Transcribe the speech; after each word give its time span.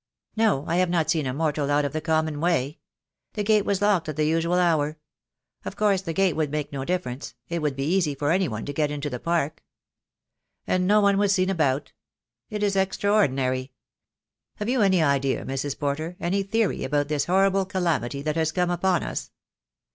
"No, 0.35 0.65
I 0.65 0.77
have 0.77 0.89
not 0.89 1.11
seen 1.11 1.27
a 1.27 1.33
mortal 1.35 1.69
out 1.69 1.85
of 1.85 1.93
the 1.93 2.01
common 2.01 2.41
way. 2.41 2.79
The 3.33 3.43
gate 3.43 3.65
was 3.65 3.83
locked 3.83 4.09
at 4.09 4.15
the 4.15 4.25
usual 4.25 4.55
hour. 4.57 4.97
Of 5.63 5.75
course 5.75 6.01
the 6.01 6.11
gate 6.11 6.35
would 6.35 6.49
make 6.49 6.73
no 6.73 6.83
difference— 6.83 7.35
it 7.49 7.61
would 7.61 7.75
be 7.75 7.83
easy 7.85 8.15
for 8.15 8.31
any 8.31 8.47
one 8.47 8.65
to 8.65 8.73
get 8.73 8.89
into 8.89 9.11
the 9.11 9.19
park." 9.19 9.61
"And 10.65 10.87
no 10.87 11.01
one 11.01 11.19
was 11.19 11.35
seen 11.35 11.51
about? 11.51 11.91
It 12.49 12.63
is 12.63 12.75
extraordinary. 12.75 13.73
Have 14.55 14.69
you 14.69 14.81
any 14.81 15.03
idea, 15.03 15.45
Mrs. 15.45 15.77
Porter, 15.77 16.15
any 16.19 16.41
theory 16.41 16.83
about 16.83 17.07
this 17.07 17.25
horrible 17.25 17.65
calamity 17.67 18.23
that 18.23 18.37
has 18.37 18.51
come 18.51 18.71
upon 18.71 19.03
us?" 19.03 19.29